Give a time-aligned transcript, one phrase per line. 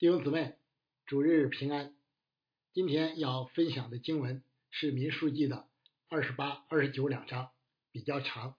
[0.00, 0.54] 弟兄姊妹，
[1.06, 1.92] 主日平安。
[2.72, 5.68] 今天要分享的经文是《民数记》的
[6.06, 7.50] 二十八、二十九两章，
[7.90, 8.56] 比较长。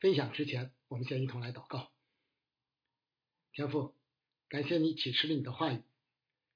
[0.00, 1.92] 分享之前，我们先一同来祷告。
[3.52, 3.94] 天父，
[4.48, 5.84] 感谢你启示了你的话语，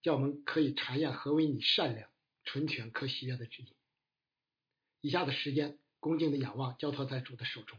[0.03, 2.11] 叫我们可以查验何为你善良、
[2.43, 3.77] 纯全、可喜悦的旨意。
[5.03, 7.79] 以下的时间，恭敬的仰望，交托在主的手中。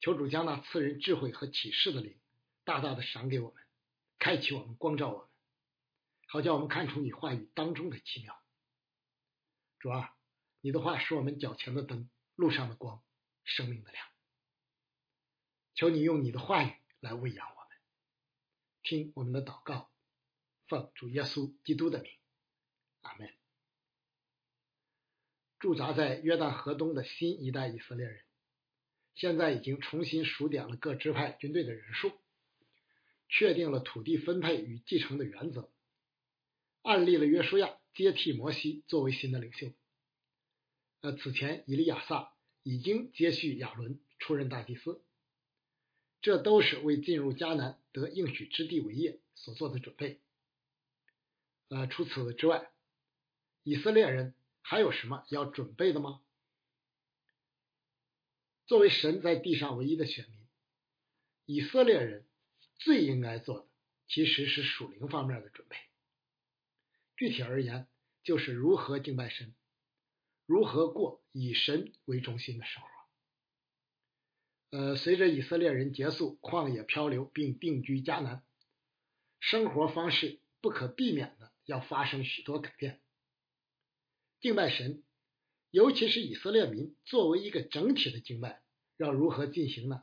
[0.00, 2.18] 求主将那赐人智慧和启示的灵，
[2.64, 3.62] 大大的赏给我们。
[4.20, 5.28] 开启我们，光照我们，
[6.28, 8.38] 好叫我们看出你话语当中的奇妙。
[9.78, 10.14] 主啊，
[10.60, 13.02] 你的话是我们脚前的灯，路上的光，
[13.44, 14.06] 生命的亮。
[15.74, 17.78] 求你用你的话语来喂养我们，
[18.82, 19.90] 听我们的祷告，
[20.68, 22.12] 奉主耶稣基督的名，
[23.00, 23.32] 阿门。
[25.58, 28.22] 驻扎在约旦河东的新一代以色列人，
[29.14, 32.12] 现在已经重新数点了各支派军队的人数。
[33.30, 35.70] 确定了土地分配与继承的原则，
[36.82, 39.72] 案例了约书亚接替摩西作为新的领袖。
[41.00, 42.32] 呃，此前以利亚撒
[42.64, 45.00] 已经接续亚伦出任大祭司，
[46.20, 50.20] 这都是为进入迦南得应许之地为业所做的准备。
[51.68, 52.68] 呃，除此之外，
[53.62, 56.20] 以色列人还有什么要准备的吗？
[58.66, 60.48] 作为神在地上唯一的选民，
[61.46, 62.26] 以色列人。
[62.80, 63.68] 最应该做的
[64.08, 65.76] 其实是属灵方面的准备。
[67.16, 67.86] 具体而言，
[68.24, 69.54] 就是如何敬拜神，
[70.46, 72.88] 如何过以神为中心的生活。
[74.70, 78.42] 呃，随着以色列人结束旷野漂流并定居迦南，
[79.38, 83.00] 生活方式不可避免的要发生许多改变。
[84.40, 85.04] 敬拜神，
[85.70, 88.62] 尤其是以色列民作为一个整体的敬拜，
[88.96, 90.02] 要如何进行呢？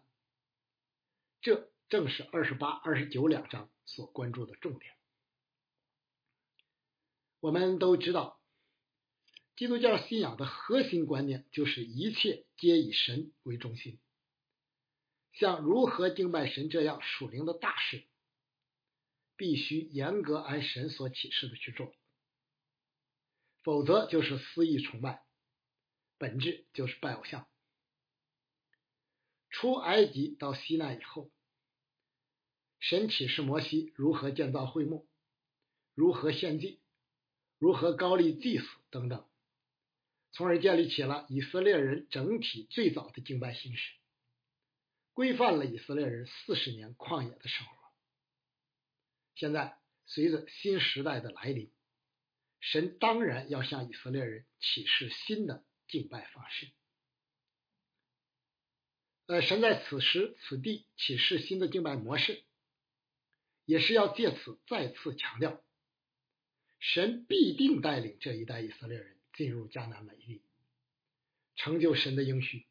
[1.42, 1.72] 这。
[1.90, 4.94] 正是二十八、二十九两章所关注的重点。
[7.40, 8.42] 我们都知道，
[9.56, 14.00] 基督教信仰的核心观念就是一切皆以神为中心。
[15.32, 18.04] 像如何敬拜神这样属灵的大事，
[19.38, 21.94] 必须严格按神所启示的去做，
[23.64, 25.24] 否则就是私意崇拜，
[26.18, 27.48] 本质就是拜偶像。
[29.50, 31.32] 出埃及到西奈以后。
[32.80, 35.08] 神启示摩西如何建造会幕，
[35.94, 36.80] 如何献祭，
[37.58, 39.28] 如何高立祭祀等等，
[40.32, 43.94] 从而建立起了以色列人整体最早的敬拜形式，
[45.14, 47.74] 规范了以色列人四十年旷野的生活。
[49.36, 51.72] 现在随着新时代的来临，
[52.60, 56.70] 神当然要向以色列人启示新的敬拜方式。
[59.26, 62.44] 呃，神在此时此地启示新的敬拜模式。
[63.68, 65.62] 也是要借此再次强调，
[66.80, 70.42] 神必定带领这一代以色列人进入迦南美地，
[71.58, 72.66] 成就神的应许，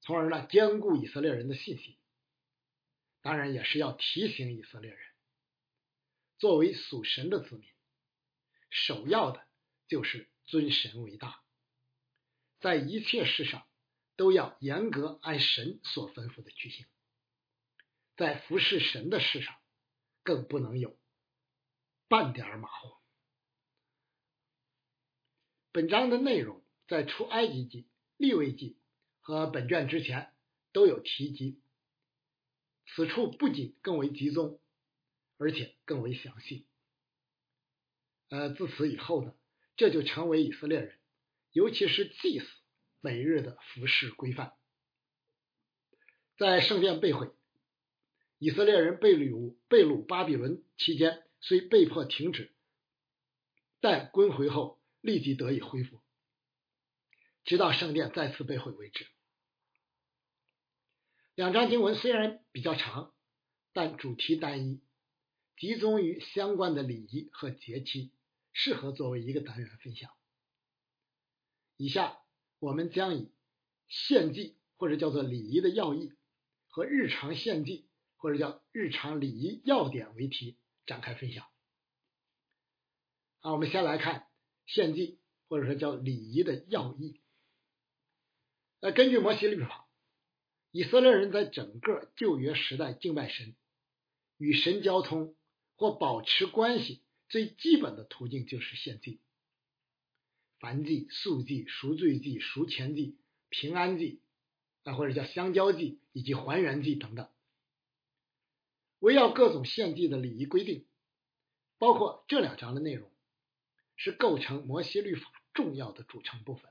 [0.00, 1.96] 从而呢兼顾以色列人的信心。
[3.20, 5.00] 当然，也是要提醒以色列人，
[6.38, 7.70] 作为属神的子民，
[8.70, 9.46] 首要的
[9.86, 11.40] 就是尊神为大，
[12.58, 13.64] 在一切事上
[14.16, 16.84] 都要严格按神所吩咐的去行，
[18.16, 19.56] 在服侍神的事上。
[20.28, 20.94] 更不能有
[22.06, 22.90] 半点马虎。
[25.72, 28.78] 本章的内容在出埃及记、立位记
[29.20, 30.34] 和本卷之前
[30.72, 31.62] 都有提及，
[32.88, 34.60] 此处不仅更为集中，
[35.38, 36.66] 而且更为详细。
[38.28, 39.34] 呃，自此以后呢，
[39.78, 40.98] 这就成为以色列人，
[41.52, 42.46] 尤其是祭司
[43.00, 44.52] 每日的服饰规范。
[46.36, 47.30] 在圣殿被毁。
[48.38, 52.52] 以色列人被掳被掳巴比伦期间，虽被迫停止，
[53.80, 56.00] 但归回后立即得以恢复，
[57.44, 59.08] 直到圣殿再次被毁为止。
[61.34, 63.12] 两章经文虽然比较长，
[63.72, 64.80] 但主题单一，
[65.56, 68.12] 集中于相关的礼仪和节期，
[68.52, 70.10] 适合作为一个单元分享。
[71.76, 72.18] 以下
[72.60, 73.32] 我们将以
[73.88, 76.12] 献祭或者叫做礼仪的要义
[76.68, 77.87] 和日常献祭。
[78.18, 81.46] 或者叫日常礼仪要点为题展开分享。
[83.40, 84.26] 好，我们先来看
[84.66, 85.18] 献祭，
[85.48, 87.20] 或者说叫礼仪的要义。
[88.80, 89.88] 那根据摩西律法，
[90.72, 93.56] 以色列人在整个旧约时代敬拜神、
[94.36, 95.36] 与神交通
[95.76, 99.20] 或保持关系最基本的途径就是献祭。
[100.60, 103.16] 燔祭、素祭、赎罪祭、赎钱祭、
[103.48, 104.20] 平安祭，
[104.82, 107.30] 啊，或者叫香蕉祭以及还原祭等等。
[109.08, 110.86] 围绕各种献祭的礼仪规定，
[111.78, 113.10] 包括这两章的内容，
[113.96, 116.70] 是构成摩西律法重要的组成部分。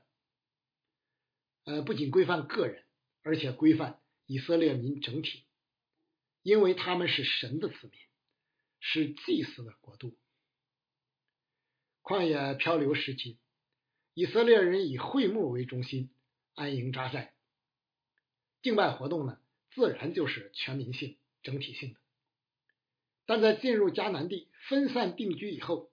[1.64, 2.84] 呃，不仅规范个人，
[3.22, 5.46] 而且规范以色列民整体，
[6.44, 7.98] 因为他们是神的子民，
[8.78, 10.16] 是祭祀的国度。
[12.04, 13.36] 旷野漂流时期，
[14.14, 16.08] 以色列人以会幕为中心
[16.54, 17.34] 安营扎寨，
[18.62, 19.40] 敬拜活动呢，
[19.72, 22.00] 自然就是全民性、整体性的。
[23.28, 25.92] 但在进入迦南地分散定居以后，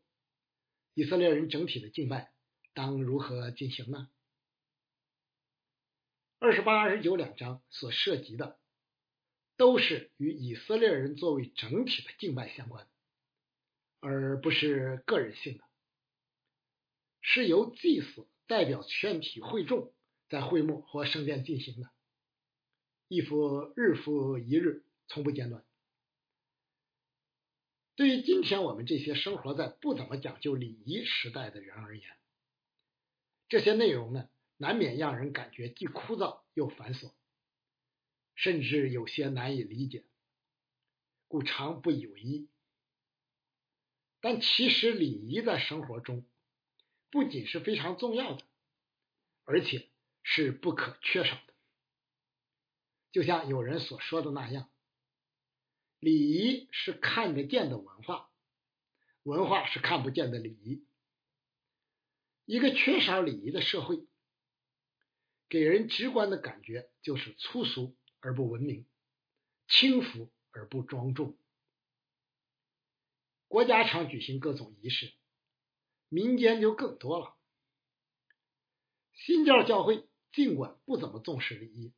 [0.93, 2.31] 以色列人整体的敬拜
[2.73, 4.09] 当如何进行呢？
[6.39, 8.57] 二十八、二十九两章所涉及的，
[9.57, 12.87] 都是与以色列人作为整体的敬拜相关，
[13.99, 15.65] 而不是个人性的，
[17.19, 19.93] 是由祭司代表全体会众
[20.29, 21.89] 在会幕或圣殿进行的，
[23.09, 25.65] 一复日复一日，从不间断。
[27.95, 32.17] 对于今天我们这些生活在不怎么讲究礼仪时代的人而言，
[33.47, 37.13] 这些内容呢，难免让人感觉既枯燥又繁琐，
[38.35, 40.03] 甚至有些难以理解，
[41.29, 42.49] 故常不以为意。
[44.19, 46.25] 但其实礼仪在生活中
[47.09, 48.43] 不仅是非常重要的，
[49.45, 49.87] 而且
[50.21, 51.53] 是不可缺少的。
[53.13, 54.69] 就像有人所说的那样。
[55.99, 58.29] 礼仪是看得见的文化，
[59.23, 60.85] 文化是看不见的礼仪。
[62.45, 64.05] 一个缺少礼仪的社会，
[65.49, 68.85] 给人直观的感觉就是粗俗而不文明，
[69.67, 71.37] 轻浮而不庄重。
[73.47, 75.13] 国家常举行各种仪式，
[76.09, 77.35] 民间就更多了。
[79.13, 81.93] 新教教会尽管不怎么重视礼仪，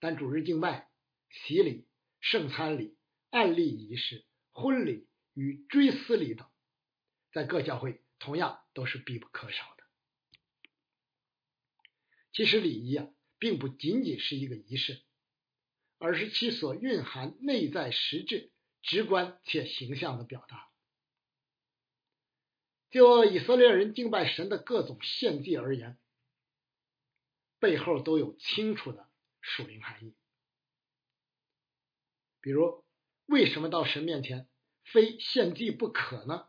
[0.00, 0.90] 但主日敬拜、
[1.30, 1.86] 洗礼。
[2.30, 2.94] 圣餐礼、
[3.30, 6.46] 案例仪式、婚礼与追思礼等，
[7.32, 9.84] 在各教会同样都是必不可少的。
[12.30, 13.08] 其实礼仪啊，
[13.38, 15.00] 并不仅仅是一个仪式，
[15.96, 18.52] 而是其所蕴含内在实质、
[18.82, 20.68] 直观且形象的表达。
[22.90, 25.98] 就以色列人敬拜神的各种献祭而言，
[27.58, 29.08] 背后都有清楚的
[29.40, 30.14] 属灵含义。
[32.48, 32.82] 比如，
[33.26, 34.48] 为什么到神面前
[34.82, 36.48] 非献祭不可呢？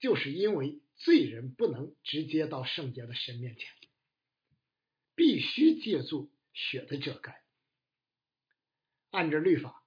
[0.00, 3.72] 就是因为罪人不能直接到圣洁的神面前，
[5.14, 7.44] 必须借助血的遮盖。
[9.10, 9.84] 按照律法，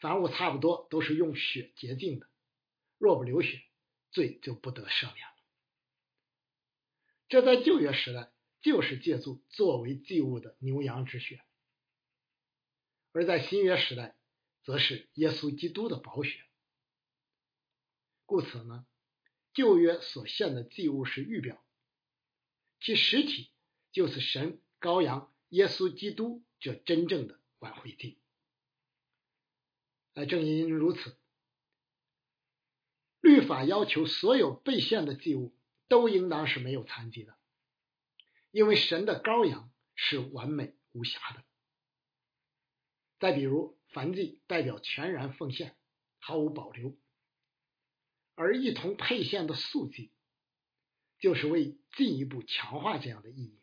[0.00, 2.26] 凡物差不多都是用血洁净的，
[2.98, 3.62] 若不流血，
[4.10, 5.34] 罪就不得赦免了。
[7.28, 11.40] 这在旧约时代就是借助作为祭物的牛羊之血。
[13.12, 14.15] 而在新约时代，
[14.66, 16.44] 则是耶稣基督的宝血。
[18.24, 18.84] 故此呢，
[19.54, 21.64] 旧约所献的祭物是预表，
[22.80, 23.52] 其实体
[23.92, 28.18] 就是神羔羊耶稣基督这真正的挽回祭。
[30.14, 31.16] 而正因如此，
[33.20, 37.38] 律法要求所有被献的祭物都应当是没有残疾的，
[38.50, 41.44] 因为神的羔羊是完美无瑕的。
[43.20, 45.76] 再比如，燔祭代表全然奉献，
[46.18, 46.96] 毫无保留；
[48.34, 50.12] 而一同配献的素祭，
[51.18, 53.60] 就是为进一步强化这样的意义。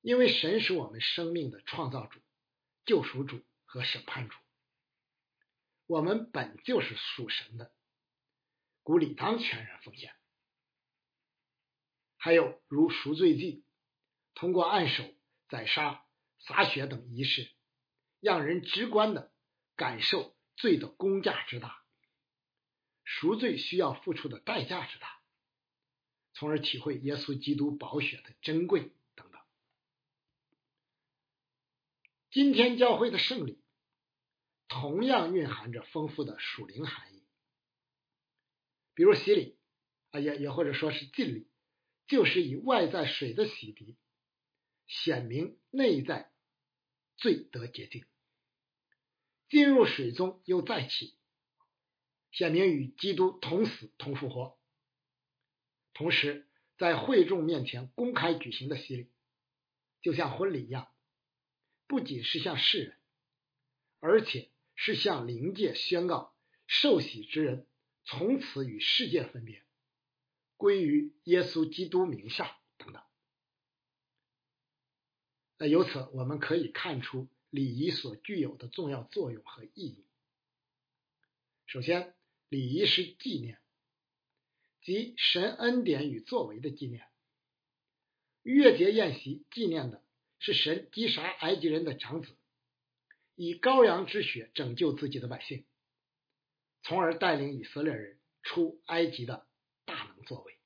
[0.00, 2.20] 因为神是我们生命的创造主、
[2.84, 4.36] 救赎主和审判主，
[5.86, 7.72] 我们本就是属神的，
[8.82, 10.14] 故理当全然奉献。
[12.16, 13.64] 还有如赎罪祭，
[14.34, 15.04] 通过按手、
[15.48, 16.02] 宰杀。
[16.38, 17.50] 洒血等仪式，
[18.26, 19.32] 让人直观的
[19.76, 21.84] 感受罪的公价之大，
[23.04, 25.20] 赎罪需要付出的代价之大，
[26.34, 29.40] 从而体会耶稣基督宝血的珍贵等等。
[32.32, 33.62] 今天教会的圣礼，
[34.66, 37.22] 同样蕴含着丰富的属灵含义，
[38.94, 39.56] 比如洗礼
[40.10, 41.48] 啊，也也或者说是浸礼，
[42.08, 43.94] 就是以外在水的洗涤。
[44.88, 46.32] 显明内在
[47.16, 48.04] 罪得洁净，
[49.48, 51.16] 进入水中又再起，
[52.30, 54.58] 显明与基督同死同复活。
[55.94, 56.48] 同时，
[56.78, 59.10] 在会众面前公开举行的洗礼，
[60.02, 60.88] 就像婚礼一样，
[61.86, 62.98] 不仅是向世人，
[64.00, 66.34] 而且是向灵界宣告
[66.66, 67.66] 受洗之人
[68.04, 69.64] 从此与世界分别，
[70.56, 73.02] 归于耶稣基督名下等等。
[75.58, 80.04] 那由此我们可以看出礼仪所具有的重要作用和意义。
[81.64, 82.14] 首先，
[82.50, 83.58] 礼仪是纪念，
[84.82, 87.08] 即神恩典与作为的纪念。
[88.42, 90.04] 逾越节宴席纪念的
[90.38, 92.36] 是神击杀埃及人的长子，
[93.36, 95.64] 以羔羊之血拯救自己的百姓，
[96.82, 99.46] 从而带领以色列人出埃及的
[99.86, 100.58] 大能作为。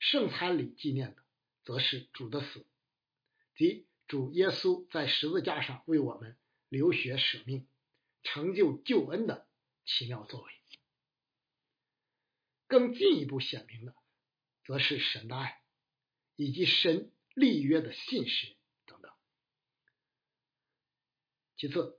[0.00, 1.22] 圣餐礼纪念的
[1.62, 2.66] 则是主的死，
[3.54, 6.36] 即主耶稣在十字架上为我们
[6.68, 7.68] 流血舍命。
[8.24, 9.48] 成就救恩的
[9.86, 10.52] 奇妙作为，
[12.66, 13.94] 更进一步显明的，
[14.64, 15.62] 则是神的爱，
[16.36, 19.10] 以及神立约的信实等等。
[21.56, 21.98] 其次，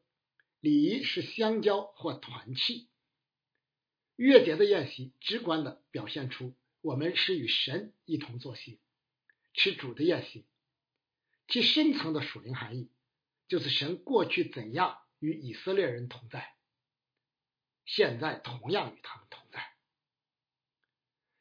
[0.60, 2.90] 礼仪是相交或团契。
[4.16, 8.80] 月节的宴席直观的表现出我们是与神一同作席，
[9.54, 10.46] 吃主的宴席。
[11.52, 12.90] 其深层的属灵含义，
[13.48, 14.98] 就是神过去怎样。
[15.20, 16.56] 与以色列人同在，
[17.86, 19.72] 现在同样与他们同在。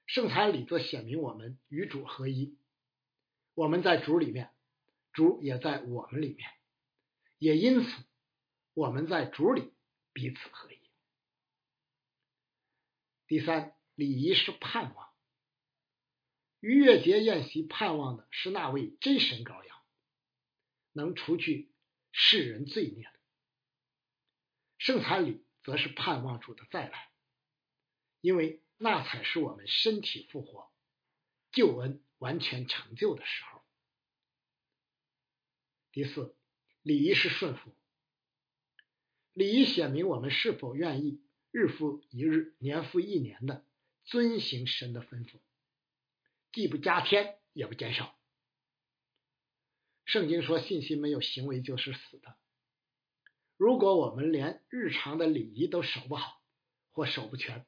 [0.05, 2.59] 圣餐礼则显明我们与主合一，
[3.55, 4.51] 我们在主里面，
[5.15, 6.51] 主也在我们里面，
[7.39, 8.05] 也因此
[8.75, 9.73] 我们在主里
[10.13, 10.79] 彼此合一。
[13.27, 15.09] 第三，礼仪是盼望，
[16.61, 19.70] 逾越节宴席盼望的是那位真神羔羊，
[20.93, 21.71] 能除去
[22.13, 23.13] 世人罪孽的。
[24.79, 27.11] 圣餐礼则是盼望主的再来，
[28.21, 30.71] 因为那才是我们身体复活、
[31.53, 33.63] 救恩完全成就的时候。
[35.93, 36.37] 第四，
[36.83, 37.75] 礼仪是顺服，
[39.33, 41.21] 礼仪显明我们是否愿意
[41.51, 43.67] 日复一日、年复一年的
[44.05, 45.41] 遵行神的吩咐，
[46.53, 48.20] 既不加添也不减少。
[50.11, 52.37] 圣经说，信心没有行为就是死的。
[53.57, 56.43] 如果我们连日常的礼仪都守不好
[56.91, 57.65] 或守不全，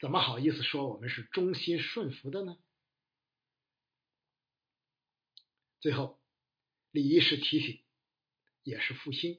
[0.00, 2.56] 怎么好意思说我们是忠心顺服的呢？
[5.80, 6.18] 最后，
[6.92, 7.84] 礼仪是提醒，
[8.62, 9.38] 也是复兴。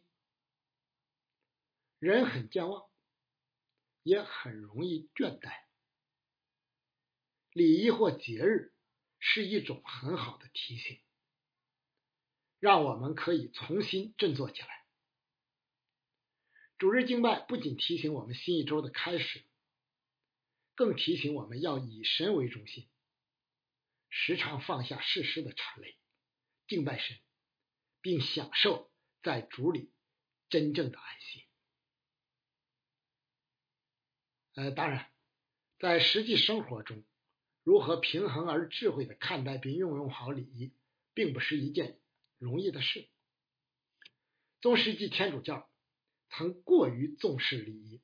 [1.98, 2.88] 人很健忘，
[4.04, 5.64] 也很容易倦怠。
[7.52, 8.76] 礼仪或节日
[9.18, 11.00] 是一种很好的提醒，
[12.64, 14.86] 让我们可以重新振作起来。
[16.78, 19.44] 主日敬拜不仅提醒我们新一周的开始，
[20.74, 22.88] 更提醒我们要以神为中心，
[24.10, 25.98] 时常放下世事的缠累，
[26.66, 27.18] 敬拜神，
[28.00, 28.90] 并享受
[29.22, 29.92] 在主里
[30.48, 31.44] 真正的安息。
[34.54, 35.12] 呃，当然，
[35.80, 37.04] 在实际生活中，
[37.64, 40.74] 如何平衡而智慧的看待并运用好礼仪，
[41.14, 42.00] 并不是一件
[42.44, 43.08] 容易的事。
[44.62, 45.70] 中世纪天主教。
[46.36, 48.02] 曾过于重视礼仪，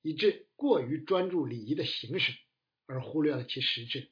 [0.00, 2.32] 以致过于专注礼仪的形式，
[2.86, 4.10] 而忽略了其实质。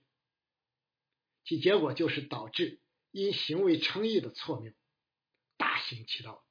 [1.43, 4.75] 其结果就是导致因行为称义的错谬
[5.57, 6.45] 大行其道，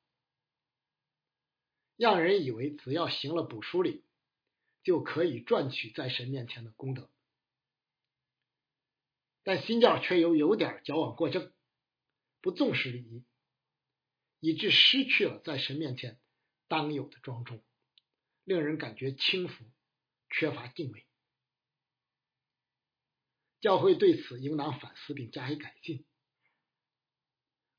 [1.97, 4.03] 让人以为只要行了补赎礼，
[4.81, 7.11] 就可以赚取在神面前的功德。
[9.43, 11.53] 但新教却又有点矫枉过正，
[12.41, 13.23] 不重视礼仪，
[14.39, 16.19] 以致失去了在神面前。
[16.67, 17.61] 当有的庄重，
[18.45, 19.65] 令人感觉轻浮，
[20.29, 21.05] 缺乏敬畏。
[23.59, 26.05] 教会对此应当反思并加以改进。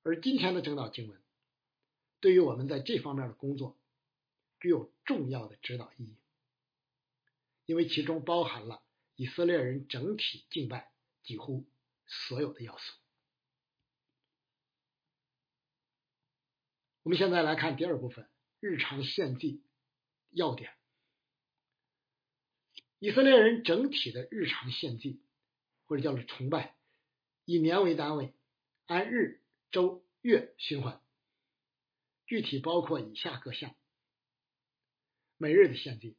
[0.02, 1.23] 而今天的正道经文，
[2.21, 3.78] 对于我们在这方面的工作，
[4.61, 6.16] 具有重要的指导意义，
[7.64, 8.83] 因为其中包含了
[9.16, 10.92] 以色列人整体敬拜
[11.23, 11.66] 几乎
[12.07, 13.01] 所有的要素。
[17.02, 18.28] 我们现在来看第二部分。
[18.61, 19.61] 日常献祭
[20.30, 20.73] 要点：
[23.00, 25.21] 以色列人整体的日常献祭，
[25.87, 26.76] 或者叫做崇拜，
[27.44, 28.32] 以年为单位，
[28.87, 29.42] 按日、
[29.73, 31.02] 周、月循环。
[32.25, 33.75] 具体包括以下各项：
[35.38, 36.16] 每日的献祭，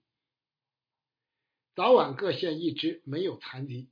[1.75, 3.89] 早晚各献一只没有残疾、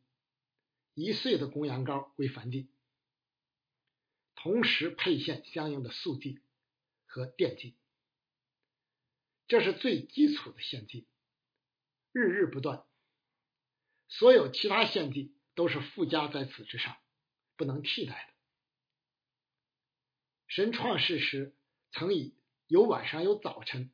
[0.93, 2.69] 一岁的公羊羔为燔祭，
[4.36, 6.41] 同时配献相应的素祭
[7.12, 7.75] 和奠祭。
[9.48, 11.08] 这是最基础的献祭，
[12.13, 12.86] 日日不断。
[14.08, 16.98] 所有其他献祭都是附加在此之上，
[17.58, 18.34] 不能替代的。
[20.48, 21.53] 神创世时
[21.91, 22.38] 曾以
[22.68, 23.94] 有晚上有早晨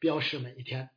[0.00, 0.90] 标示每一天，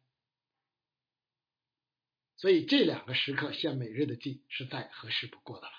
[2.35, 5.73] 所以这两个时刻献每日的祭是再合适不过的了。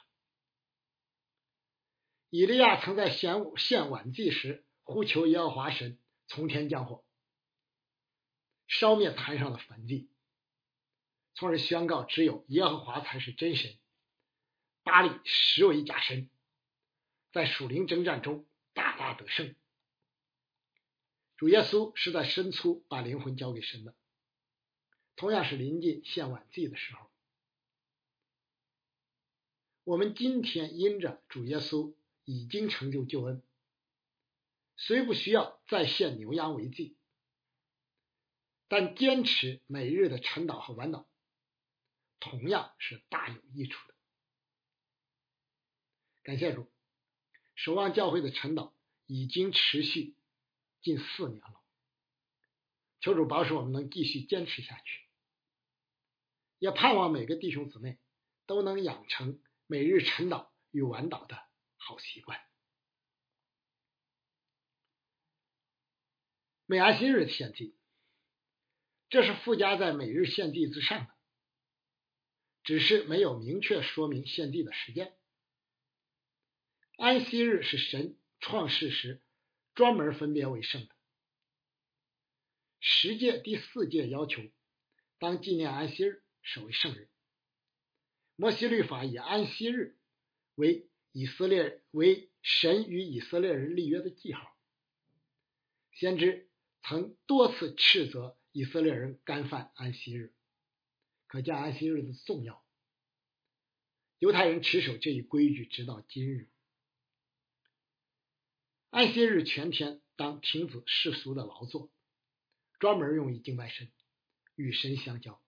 [2.28, 7.04] 以利亚曾在献献晚祭时呼求耶和华神从天降火。
[8.66, 10.10] 烧灭坛上的焚祭，
[11.34, 13.78] 从而宣告只有耶和华才是真神，
[14.82, 16.28] 巴利实为假神，
[17.32, 19.54] 在属灵征战中大大得胜。
[21.36, 23.94] 主耶稣是在深处把灵魂交给神的，
[25.16, 27.10] 同样是临近献晚祭的时候。
[29.84, 31.94] 我们今天因着主耶稣
[32.24, 33.42] 已经成就救恩，
[34.82, 36.96] 虽不需要再献牛羊为祭，
[38.66, 41.04] 但坚持每日的晨祷和晚祷，
[42.18, 43.94] 同样是大有益处的。
[46.22, 46.72] 感谢主，
[47.54, 48.72] 守望教会的晨祷
[49.04, 50.16] 已经持续。
[50.80, 51.60] 近四年了，
[53.00, 55.06] 求主保守我们能继续坚持下去，
[56.58, 57.98] 也盼望每个弟兄姊妹
[58.46, 61.38] 都能养成每日晨祷与晚祷的
[61.76, 62.49] 好习惯。
[66.70, 67.74] 每安息日的献祭，
[69.08, 71.12] 这是附加在每日献祭之上的，
[72.62, 75.12] 只是没有明确说明献祭的时间。
[76.96, 79.20] 安息日是神创世时。
[79.74, 80.94] 专门分别为圣的。
[82.78, 84.42] 十诫第四诫要求，
[85.18, 87.08] 当纪念安息日，设为圣日。
[88.36, 89.96] 摩西律法以安息日
[90.54, 94.56] 为以色列为神与以色列人立约的记号。
[95.92, 96.49] 先知
[96.82, 100.34] 曾多次斥责以色列人干犯安息日，
[101.26, 102.64] 可见安息日的重要。
[104.18, 106.50] 犹太人持守这一规矩，直到今日。
[108.90, 111.92] 安息日全天当停止世俗的劳作，
[112.78, 113.90] 专门用于敬拜神，
[114.56, 115.40] 与神相交。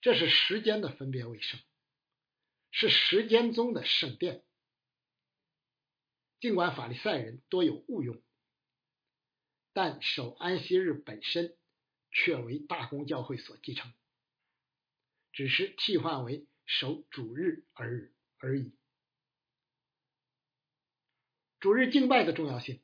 [0.00, 1.58] 这是时间的分别为圣，
[2.70, 4.44] 是时间中的圣殿。
[6.40, 8.22] 尽管法利赛人多有误用，
[9.74, 11.54] 但守安息日本身
[12.10, 13.92] 却为大公教会所继承，
[15.32, 18.72] 只是替换为守主日而而已。
[21.58, 22.80] 主日敬拜的重要性，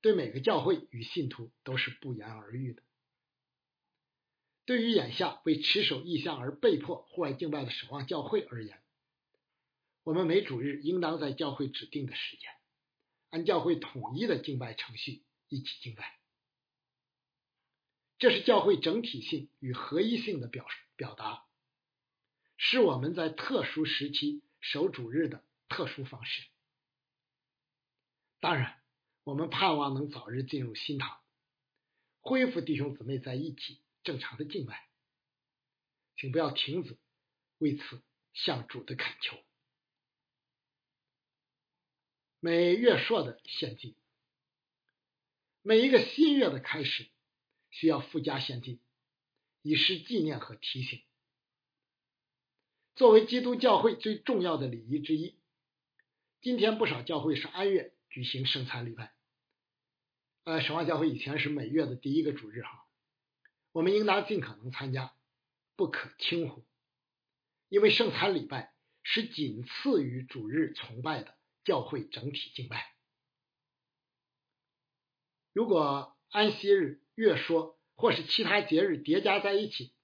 [0.00, 2.82] 对每个教会与信徒都是不言而喻的。
[4.64, 8.80] 对于眼下为持守意向而被迫户外敬拜的守望教会而言，
[10.02, 12.50] 我们每主日应当在教会指定的时间，
[13.28, 16.18] 按教会统一的敬拜程序一起敬拜。
[18.18, 21.46] 这是教会整体性与合一性的表表达，
[22.56, 26.46] 是我们在特殊时期守主日的特殊方式。
[28.40, 28.80] 当然，
[29.24, 31.20] 我们盼望能早日进入新堂，
[32.20, 34.88] 恢复弟兄姊妹在一起正常的敬拜。
[36.16, 36.96] 请不要停止
[37.58, 39.36] 为此向主的恳求。
[42.40, 43.94] 每月朔的献祭，
[45.66, 47.08] 每一个新月的开始
[47.70, 48.78] 需要附加献祭，
[49.62, 51.02] 以示纪念和提醒。
[52.94, 55.34] 作为基督教会最重要的礼仪之一，
[56.40, 57.92] 今天不少教会是按月。
[58.08, 59.12] 举行圣餐礼拜，
[60.44, 62.86] 呃，神话教会以前是每月的第一个主日哈，
[63.72, 65.16] 我们应当尽可能参加，
[65.74, 66.64] 不可轻忽，
[67.68, 72.95] 因为圣餐礼拜是仅次于主日崇拜的教会整体敬拜。
[75.56, 79.94] 如果安息日、月说或是其他节日叠加在一起，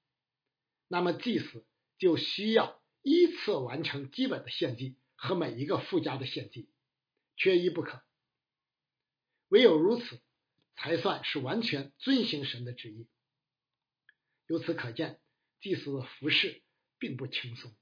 [0.89, 1.67] 那么祭司
[1.99, 6.71] 就需要依次完成基本的献祭和每一个附加的献祭。
[7.37, 8.03] 缺一不可，
[9.49, 10.23] 唯有如此，
[10.75, 13.07] 才算是完全遵行神的旨意。
[14.47, 15.21] 由此可见，
[15.61, 16.63] 祭司的服饰
[16.99, 17.77] 并不轻松，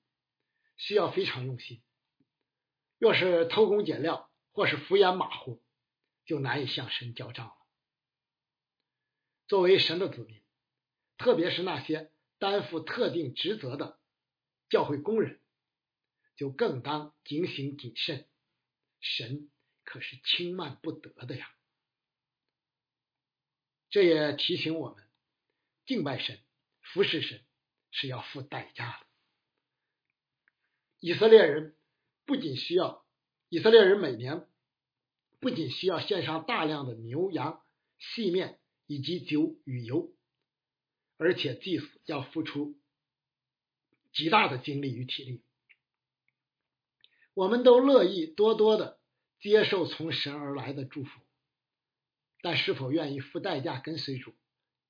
[0.77, 1.81] 需要非常用心。
[2.99, 5.63] 若是偷工减料或是敷衍马虎，
[6.25, 7.60] 就难以向神交账了。
[9.51, 10.41] 作为神的子民，
[11.19, 13.99] 特别是那些担负特定职责的
[14.69, 15.41] 教会工人，
[16.37, 18.29] 就更当警醒谨慎。
[19.01, 19.51] 神
[19.83, 21.53] 可是轻慢不得的呀！
[23.89, 25.05] 这也提醒我们，
[25.85, 26.39] 敬拜神、
[26.81, 27.45] 服侍神
[27.91, 29.07] 是要付代价的。
[31.01, 31.77] 以色列人
[32.25, 33.05] 不仅需要，
[33.49, 34.47] 以色列人每年
[35.41, 37.67] 不仅需要献上大量的牛羊、
[37.99, 38.60] 细面
[38.91, 40.13] 以及酒与油，
[41.17, 42.77] 而且祭司要付出
[44.13, 45.45] 极大的精力与体力。
[47.33, 48.99] 我们都乐意多多的
[49.39, 51.21] 接受从神而来的祝福，
[52.43, 54.35] 但是否愿意付代价跟随主、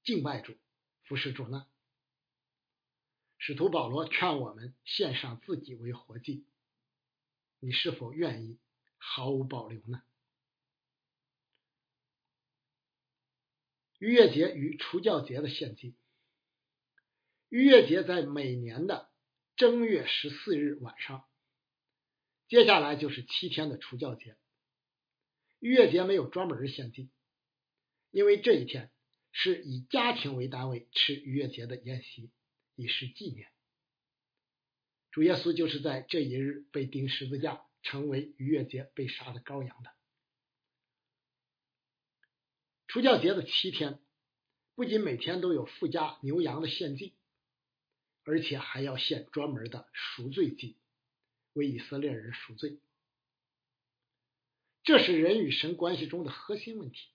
[0.03, 0.57] 敬拜主、
[1.03, 1.67] 服侍主呢？
[3.37, 6.47] 使徒保罗劝我们献上自己为活祭，
[7.59, 8.59] 你是否愿意
[8.97, 10.03] 毫无保留呢？
[14.01, 15.95] 逾越节与除教节的献祭。
[17.51, 19.11] 逾越节在每年的
[19.57, 21.29] 正月十四日晚上，
[22.49, 24.39] 接下来就是七天的除教节。
[25.59, 27.11] 逾越节没有专门的献祭，
[28.11, 28.91] 因为这一天
[29.33, 32.31] 是以家庭为单位吃逾越节的宴席，
[32.77, 33.49] 以示纪念。
[35.11, 39.91] 主耶稣就是在这一日被钉十字架，成为逾越节被杀的羔羊的。
[42.91, 44.01] 除教节的七天，
[44.75, 47.15] 不仅每天都有附加牛羊的献祭，
[48.25, 50.77] 而且还要献专门的赎罪祭，
[51.53, 52.81] 为以色列人赎罪。
[54.83, 57.11] 这是人与神关系中的核心问题。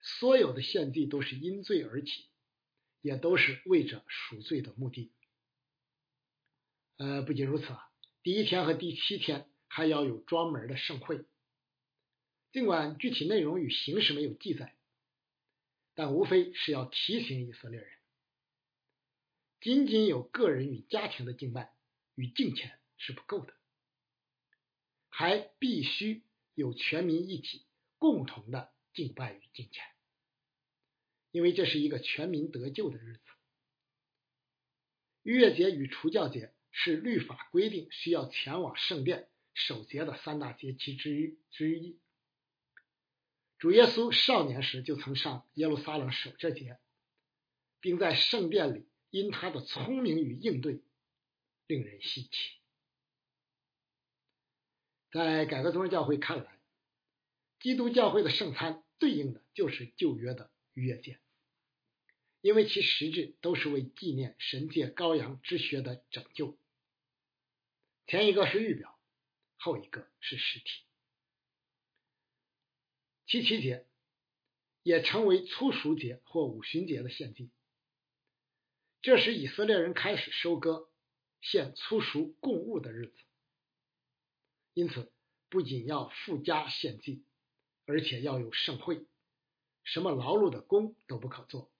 [0.00, 2.26] 所有的献祭都是因罪而起，
[3.02, 5.12] 也都是为着赎罪的目的。
[6.96, 7.88] 呃，不仅如此啊，
[8.24, 11.24] 第一天和第七天还要有专门的盛会。
[12.52, 14.76] 尽管具体内容与形式没有记载，
[15.94, 17.90] 但无非是要提醒以色列人，
[19.60, 21.72] 仅仅有个人与家庭的敬拜
[22.14, 23.54] 与敬虔是不够的，
[25.08, 26.22] 还必须
[26.54, 27.64] 有全民一体
[27.98, 29.84] 共同的敬拜与敬虔，
[31.30, 33.22] 因为这是一个全民得救的日子。
[35.22, 36.52] 逾越节与除教节。
[36.74, 41.98] 是律法规定需要前往圣殿守节的三大节期之一之一。
[43.62, 46.80] 主耶稣少年时就曾上耶路撒冷守这节，
[47.78, 50.82] 并在圣殿里因他的聪明与应对
[51.68, 52.30] 令人稀奇。
[55.12, 56.58] 在改革宗教会看来，
[57.60, 61.20] 基督教会的圣餐对应的就是旧约的逾越节。
[62.40, 66.58] 因为其实质都是为纪念神界羔羊之血的拯救。
[68.08, 68.98] 前一个是预表，
[69.56, 70.64] 后一个是实体。
[73.32, 73.86] 七七节
[74.82, 77.50] 也称为粗熟节或五旬节的献祭，
[79.00, 80.90] 这时以色列人开始收割、
[81.40, 83.14] 献粗熟供物的日子。
[84.74, 85.10] 因此，
[85.48, 87.24] 不仅要附加献祭，
[87.86, 89.06] 而且要有盛会，
[89.82, 91.72] 什么劳碌的工都不可做。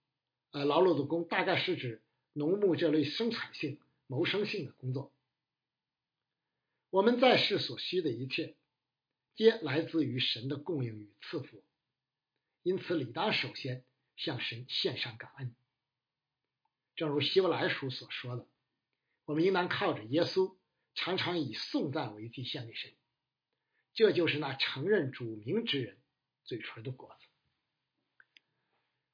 [0.53, 5.12] 呃，劳碌的工大概是指农牧这类生产性、谋生性的工作。
[6.88, 8.57] 我们在世所需的一切，
[9.35, 11.64] 皆来自于神的供应与赐福，
[12.62, 13.85] 因此理当首先
[14.16, 15.55] 向神献上感恩。
[16.95, 18.47] 正如希伯来书所说的，
[19.25, 20.57] 我们应当靠着耶稣，
[20.95, 22.92] 常常以颂赞为祭献给神，
[23.95, 25.99] 这就是那承认主名之人
[26.45, 27.27] 嘴唇的果子。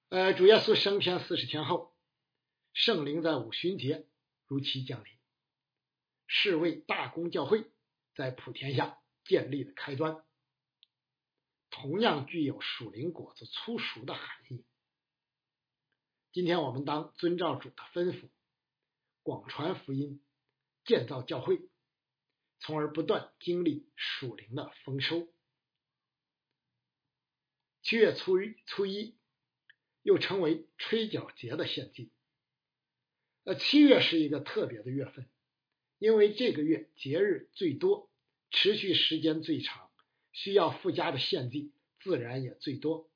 [0.08, 1.94] 呃，主耶稣升天四十天后，
[2.72, 4.06] 圣灵在五旬节
[4.46, 5.12] 如期降临，
[6.26, 7.70] 是为大公教会
[8.16, 10.24] 在普天下建立的开端，
[11.70, 14.64] 同样具有属灵果子粗熟的含义。
[16.32, 18.28] 今天我们当遵照主的吩咐，
[19.22, 20.20] 广传福音，
[20.84, 21.60] 建造教会，
[22.58, 25.28] 从而不断经历属灵的丰收。
[27.82, 29.16] 七月初一，初一。
[30.02, 32.10] 又称为吹角节的献祭。
[33.44, 35.28] 呃，七月是一个特别的月份，
[35.98, 38.07] 因为这个月节日最多，
[38.50, 39.90] 持续时间最长，
[40.32, 43.10] 需要附加的献祭自然也最多。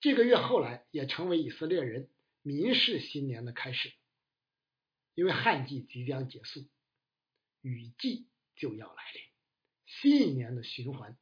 [0.00, 2.08] 这个月后来也成为以色列人
[2.42, 3.92] 民事新年的开始，
[5.14, 6.66] 因为旱季即将结束，
[7.60, 9.22] 雨季就要来临，
[9.86, 11.18] 新一年的循环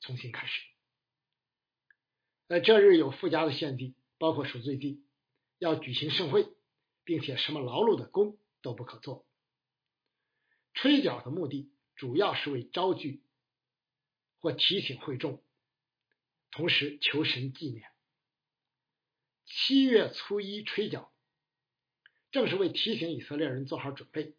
[0.00, 0.62] 重新开始。
[2.48, 5.02] 呃，这日有附加的献祭，包括赎罪祭，
[5.58, 6.46] 要举行盛会，
[7.04, 9.26] 并且什么劳碌的工都不可做。
[10.72, 13.22] 吹角的目的主要是为招聚
[14.38, 15.42] 或提醒会众，
[16.50, 17.90] 同时求神纪念。
[19.44, 21.12] 七月初一吹角，
[22.30, 24.34] 正是为提醒以色列人做好准备，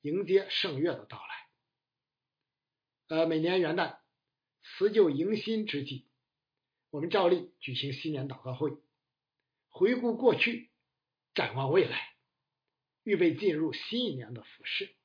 [0.00, 1.48] 迎接圣月的到来。
[3.08, 3.98] 呃，每年元旦
[4.62, 6.08] 辞旧迎新之际。
[6.90, 8.72] 我们照例举行新年祷告会，
[9.68, 10.70] 回顾过去，
[11.34, 12.16] 展望未来，
[13.04, 14.96] 预备进入新一年的服饰。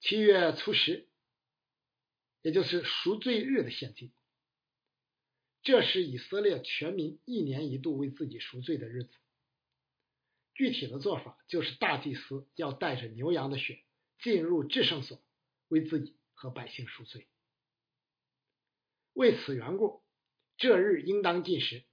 [0.00, 1.08] 七月初十，
[2.42, 4.12] 也就是赎罪日的献祭，
[5.62, 9.10] 这是以色列全民一年一度为自己赎罪的日子。
[10.54, 13.80] 具体的做法就是，大祭司要带着牛羊的血
[14.18, 15.22] 进入至圣所，
[15.68, 17.28] 为自己和百姓赎罪。
[19.12, 20.02] 为此缘故，
[20.56, 21.84] 这日应当禁食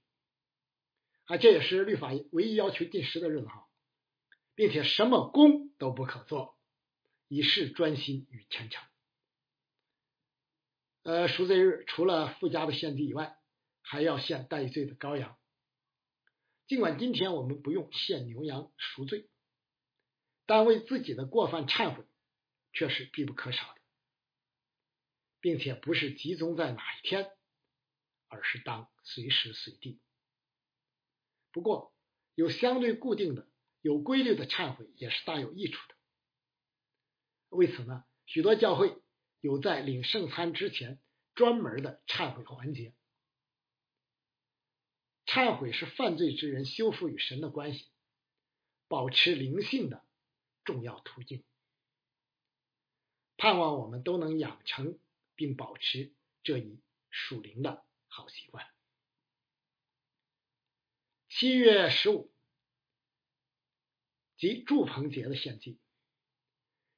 [1.26, 3.68] 啊，这也是律法唯一要求禁食的日子哈，
[4.54, 6.55] 并且什么工都不可做，
[7.28, 8.84] 以示专心与虔诚。
[11.02, 13.38] 呃，赎罪日除了附加的献祭以外，
[13.82, 15.38] 还要献代罪的羔羊。
[16.66, 19.28] 尽管今天我们不用献牛羊赎罪，
[20.46, 22.04] 但为自己的过犯忏悔
[22.72, 23.80] 却是必不可少的，
[25.40, 27.30] 并且不是集中在哪一天，
[28.28, 30.00] 而是当随时随地。
[31.52, 31.94] 不过，
[32.34, 33.48] 有相对固定的、
[33.80, 35.95] 有规律的忏悔也是大有益处的。
[37.48, 39.00] 为此呢，许多教会
[39.40, 41.00] 有在领圣餐之前
[41.34, 42.94] 专门的忏悔环节。
[45.26, 47.88] 忏悔是犯罪之人修复与神的关系、
[48.88, 50.04] 保持灵性的
[50.64, 51.44] 重要途径。
[53.36, 54.98] 盼望我们都能养成
[55.34, 56.80] 并保持这一
[57.10, 58.66] 属灵的好习惯。
[61.28, 62.32] 七月十五，
[64.38, 65.78] 即祝棚节的献祭，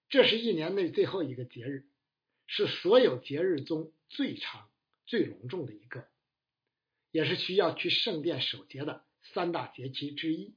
[0.09, 1.87] 这是一年内最后一个节日，
[2.47, 4.71] 是所有节日中最长、
[5.07, 6.09] 最隆重的一个。
[7.11, 10.55] 也是需要去圣殿守节的三大节期之一。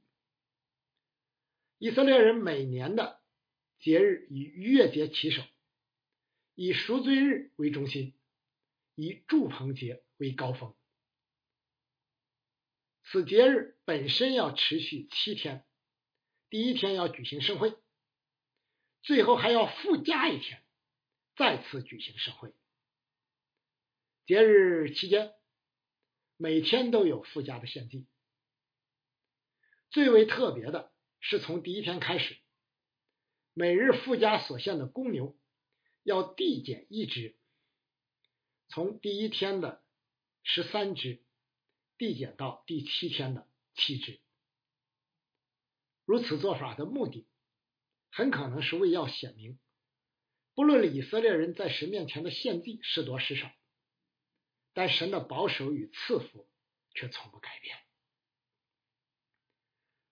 [1.78, 3.20] 以色列人每年的
[3.80, 5.42] 节日以月节起首，
[6.54, 8.14] 以赎罪日为中心，
[8.94, 10.74] 以祝棚节为高峰。
[13.04, 15.64] 此节日本身要持续七天，
[16.50, 17.74] 第一天要举行盛会，
[19.02, 20.62] 最后还要附加一天，
[21.36, 22.54] 再次举行盛会。
[24.26, 25.34] 节日期间。
[26.38, 28.08] 每天都有附加的献祭，
[29.90, 32.36] 最为特别的是从第一天开始，
[33.52, 35.38] 每日附加所献的公牛
[36.02, 37.38] 要递减一只，
[38.66, 39.84] 从第一天的
[40.42, 41.22] 十三只
[41.96, 44.20] 递减到第七天的七只。
[46.04, 47.28] 如此做法的目的，
[48.12, 49.58] 很可能是为要显明，
[50.54, 53.50] 不论以色列人在神面前的献祭是多是少。
[54.74, 56.46] 但神的保守与赐福
[56.94, 57.76] 却从不改变。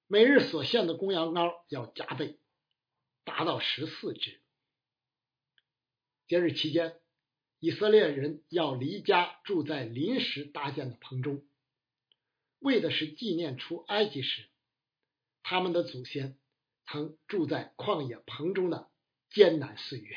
[0.06, 2.38] 每日所献的公羊羔要加倍，
[3.24, 4.40] 达到十四只。
[6.26, 6.98] 节日期间，
[7.58, 11.46] 以色列人要离家住在临时搭建的棚中，
[12.58, 14.48] 为的是纪念出埃及时
[15.42, 16.38] 他们的祖先
[16.90, 18.90] 曾住在旷野棚中的
[19.30, 20.16] 艰难岁月。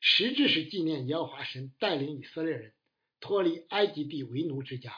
[0.00, 2.74] 实质是纪念耶和华神带领以色列人
[3.20, 4.92] 脱离埃及地为奴之家，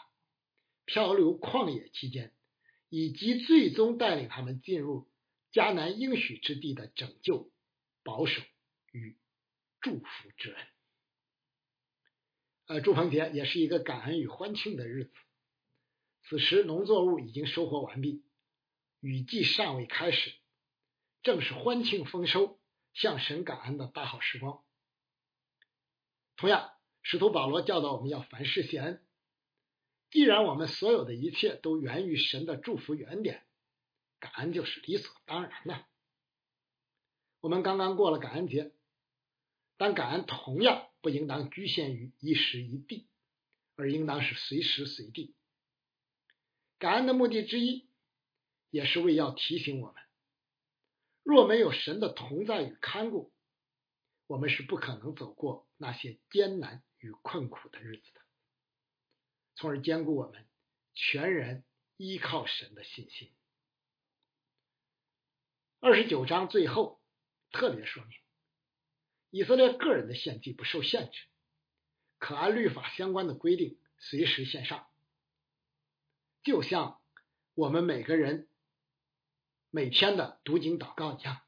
[0.86, 2.32] 漂流旷野期间，
[2.88, 5.06] 以及最终带领他们进入
[5.52, 7.52] 迦南应许之地的拯救、
[8.02, 8.42] 保守
[8.92, 9.16] 与
[9.80, 10.66] 祝福之恩。
[12.66, 15.12] 呃，祝棚节也是一个感恩与欢庆的日子。
[16.24, 18.24] 此时农作物已经收获完毕，
[19.06, 20.34] 雨季尚未开始，
[21.22, 22.58] 正是欢庆丰收、
[22.92, 24.64] 向神感恩的大好时光。
[26.34, 29.06] 同样，使徒保罗教导我们要凡事谢恩。
[30.10, 33.46] 既然我们所有的一切都源于神的祝福原点，
[34.18, 35.86] 感恩就是理所当然的。
[37.38, 38.72] 我们刚刚过了感恩节，
[39.76, 43.06] 但感恩同样不应当局限于一时一地，
[43.76, 45.36] 而应当是随时随地。
[46.80, 47.88] 感恩的目的之一，
[48.76, 50.02] 也是为要提醒我们：
[51.22, 53.32] 若没有神的同在与看顾，
[54.26, 58.20] 我们是不可能走过那些艰难与困苦的日子的，
[59.54, 60.46] 从而兼顾我们
[60.92, 61.64] 全然
[61.96, 63.32] 依靠神的信心。
[65.80, 67.00] 二十九章最后
[67.52, 68.18] 特别说明，
[69.30, 71.22] 以色列个人的献祭不受限制，
[72.18, 74.86] 可按律法相关的规定随时献上，
[76.42, 77.00] 就像
[77.54, 78.46] 我们每个人
[79.76, 81.42] 每天的读经祷告一样。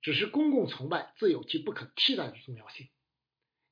[0.00, 2.88] 只是公共崇拜自有其不可替代的重要性，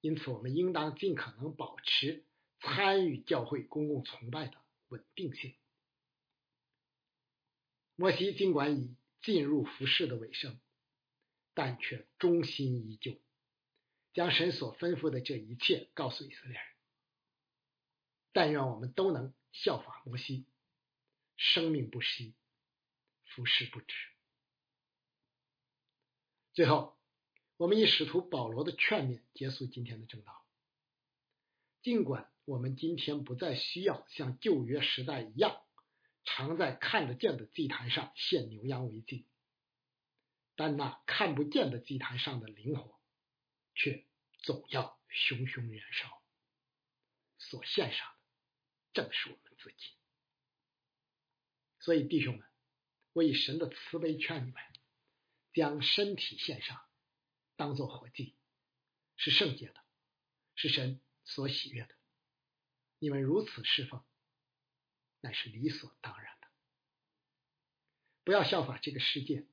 [0.01, 2.27] 因此我们应当尽可能保持
[2.59, 5.55] 参与教会公共崇拜的稳定性。
[7.95, 10.59] 摩西尽管已进入服饰的尾声，
[11.55, 13.21] 但却忠心依旧，
[14.15, 16.67] 将神所吩咐的这一切告诉以色列人。
[18.33, 20.45] 但愿我们都能效法摩西，
[21.37, 22.35] 生命不息，
[23.37, 23.95] 服饰不止。
[26.55, 26.99] 最后，
[27.59, 30.47] 我们以使徒保罗的劝勉结束今天的正道。
[31.83, 35.63] 尽管我们今天不再需要像旧约时代一样，
[36.25, 39.27] 常在看得见的祭坛上献牛羊为祭，
[40.55, 42.99] 但那看不见的祭坛上的灵火，
[43.75, 44.07] 却
[44.39, 46.23] 总要熊熊燃烧。
[47.39, 48.15] 所献上的
[48.95, 49.93] 正是我们自己。
[51.81, 52.46] 所以，弟兄们，
[53.17, 54.63] 我以神的慈悲劝你们。
[55.55, 56.87] 将身体献上，
[57.57, 58.37] 当做活祭，
[59.17, 59.83] 是圣洁的，
[60.55, 61.95] 是神所喜悦的。
[62.99, 64.05] 你们如此侍奉，
[65.23, 66.49] 乃是理所当然的。
[68.23, 69.47] 不要效法这个世界，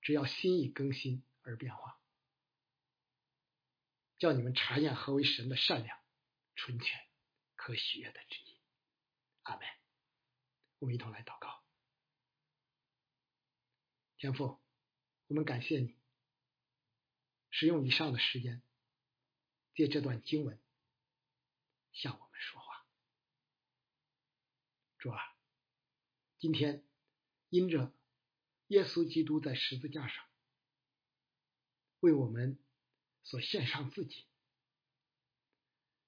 [0.00, 2.00] 只要心意更新而变化，
[4.16, 6.00] 叫你们查验何为神的善良、
[6.56, 7.06] 纯全、
[7.54, 8.58] 可喜悦的旨意。
[9.42, 9.68] 阿门。
[10.78, 11.62] 我们一同来祷告，
[14.18, 14.60] 天父，
[15.28, 15.94] 我们感谢你，
[17.50, 18.60] 使用以上的时间，
[19.74, 20.58] 借这段经文
[21.92, 22.84] 向我们说话。
[24.98, 25.20] 主啊，
[26.38, 26.84] 今天
[27.48, 27.94] 因着
[28.66, 30.26] 耶稣基督在十字架上
[32.00, 32.58] 为我们
[33.22, 34.26] 所献上自己，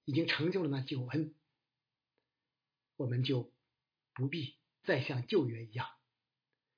[0.05, 1.33] 已经成就了那救恩，
[2.97, 3.53] 我们就
[4.15, 4.57] 不必。
[4.83, 5.89] 再像旧约一样，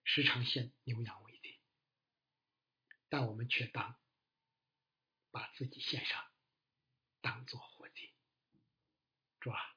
[0.04, 1.60] 时常献牛羊为祭，
[3.08, 3.98] 但我们却当
[5.30, 6.30] 把自己献上，
[7.20, 8.12] 当做活祭。
[9.40, 9.76] 主啊，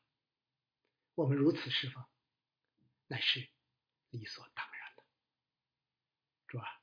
[1.14, 2.06] 我们如此侍奉，
[3.08, 3.50] 乃是
[4.10, 5.04] 理所当然的。
[6.48, 6.82] 主啊，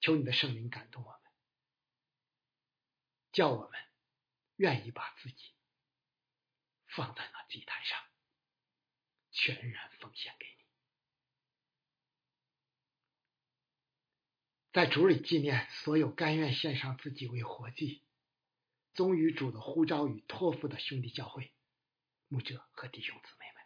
[0.00, 1.32] 求你的圣灵感动我们，
[3.32, 3.80] 叫我们
[4.56, 5.54] 愿意把自己
[6.86, 8.06] 放在那祭坛上。
[9.34, 10.61] 全然奉献给你，
[14.72, 18.02] 在主里纪念所有甘愿献上自己为活祭、
[18.94, 21.52] 忠于主的呼召与托付的兄弟教会、
[22.28, 23.62] 牧者和弟兄姊妹们，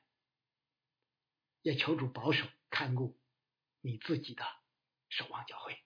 [1.63, 3.17] 也求主保守看顾
[3.81, 4.45] 你自己的
[5.09, 5.79] 守望教会，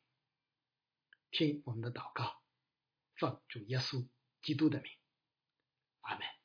[1.30, 2.40] 听我们的祷告，
[3.16, 4.08] 奉主耶稣
[4.40, 4.90] 基督的名，
[6.00, 6.39] 阿门。